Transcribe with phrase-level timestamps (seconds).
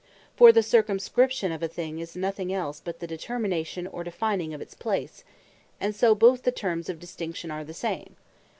[0.35, 4.59] For the Circumscription of a thing, is nothing else but the Determination, or Defining of
[4.59, 5.23] its Place;
[5.79, 8.15] and so both the Terms of the Distinction are the same.